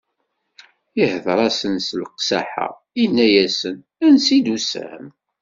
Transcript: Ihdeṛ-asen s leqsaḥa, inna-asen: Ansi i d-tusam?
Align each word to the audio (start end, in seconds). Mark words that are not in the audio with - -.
Ihdeṛ-asen 1.03 1.75
s 1.87 1.89
leqsaḥa, 2.01 2.67
inna-asen: 3.03 3.77
Ansi 4.05 4.33
i 4.35 4.39
d-tusam? 4.41 5.05